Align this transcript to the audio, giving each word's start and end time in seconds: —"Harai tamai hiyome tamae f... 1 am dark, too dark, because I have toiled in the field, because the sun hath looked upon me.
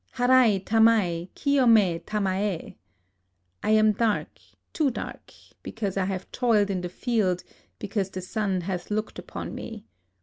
—"Harai 0.15 0.59
tamai 0.65 1.29
hiyome 1.35 2.03
tamae 2.05 2.55
f... 2.69 2.73
1 3.63 3.73
am 3.77 3.91
dark, 3.91 4.39
too 4.73 4.89
dark, 4.89 5.31
because 5.61 5.95
I 5.95 6.05
have 6.05 6.31
toiled 6.31 6.71
in 6.71 6.81
the 6.81 6.89
field, 6.89 7.43
because 7.77 8.09
the 8.09 8.21
sun 8.23 8.61
hath 8.61 8.89
looked 8.89 9.19
upon 9.19 9.53
me. 9.53 9.85